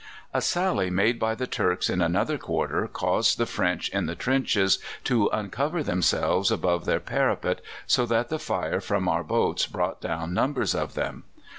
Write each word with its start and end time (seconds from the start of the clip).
A 0.33 0.41
sally 0.41 0.89
made 0.89 1.19
by 1.19 1.35
the 1.35 1.45
Turks 1.45 1.87
in 1.87 2.01
another 2.01 2.39
quarter 2.39 2.87
caused 2.91 3.37
the 3.37 3.45
French 3.45 3.87
in 3.89 4.07
the 4.07 4.15
trenches 4.15 4.79
to 5.03 5.27
uncover 5.27 5.83
themselves 5.83 6.49
above 6.49 6.85
their 6.85 6.99
parapet, 6.99 7.61
so 7.85 8.07
that 8.07 8.29
the 8.29 8.39
fire 8.39 8.81
from 8.81 9.07
our 9.07 9.23
boats 9.23 9.67
brought 9.67 10.01
down 10.01 10.33
numbers 10.33 10.73
of 10.73 10.95
them. 10.95 11.25